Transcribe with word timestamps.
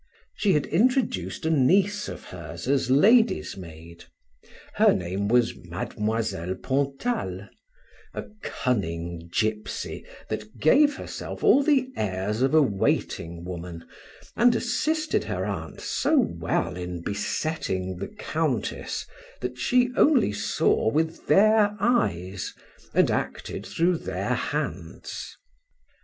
She 0.33 0.53
had 0.53 0.65
introduced 0.65 1.45
a 1.45 1.51
niece 1.51 2.09
of 2.09 2.23
hers 2.23 2.67
as 2.67 2.89
lady's 2.89 3.55
maid: 3.55 4.05
her 4.73 4.93
name 4.95 5.27
was 5.27 5.53
Mademoiselle 5.55 6.55
Pontal; 6.55 7.47
a 8.11 8.23
cunning 8.41 9.29
gypsy, 9.31 10.03
that 10.27 10.57
gave 10.57 10.95
herself 10.95 11.43
all 11.43 11.61
the 11.61 11.87
airs 11.95 12.41
of 12.41 12.55
a 12.55 12.63
waiting 12.63 13.45
woman, 13.45 13.85
and 14.35 14.55
assisted 14.55 15.25
her 15.25 15.45
aunt 15.45 15.79
so 15.81 16.17
well 16.17 16.75
in 16.77 17.03
besetting 17.03 17.97
the 17.97 18.07
countess, 18.07 19.05
that 19.41 19.59
she 19.59 19.91
only 19.95 20.31
saw 20.33 20.89
with 20.89 21.27
their 21.27 21.75
eyes, 21.79 22.55
and 22.95 23.11
acted 23.11 23.67
through 23.67 23.97
their 23.99 24.33
hands. 24.33 25.37